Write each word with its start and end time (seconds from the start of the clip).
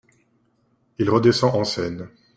Il 0.97 1.11
redescend 1.11 1.53
en 1.55 1.63
scène. 1.63 2.09